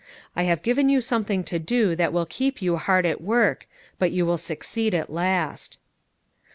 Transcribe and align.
I 0.35 0.45
have 0.45 0.63
given 0.63 0.89
you 0.89 0.99
something 0.99 1.43
to 1.43 1.59
do 1.59 1.95
that 1.95 2.11
will 2.11 2.25
keep 2.25 2.59
you 2.59 2.77
hard 2.77 3.05
at 3.05 3.21
work, 3.21 3.67
but 3.99 4.11
you 4.11 4.25
will 4.25 4.39
succeed 4.39 4.95
at 4.95 5.11
last." 5.13 5.77